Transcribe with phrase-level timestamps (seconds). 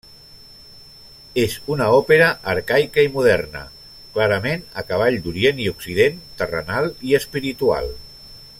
[1.41, 3.61] És una òpera arcaica i moderna,
[4.15, 7.93] clarament a cavall d'orient i occident, terrenal i espiritual.